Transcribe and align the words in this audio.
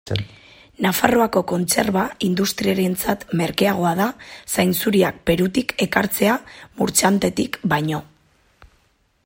Nafarroako 0.83 1.41
kontserba 1.49 2.05
industriarentzat 2.27 3.25
merkeagoa 3.41 3.91
da 3.99 4.07
zainzuriak 4.55 5.19
Perutik 5.31 5.75
ekartzea 5.89 6.39
Murchantetik 6.81 7.61
baino. 7.75 8.01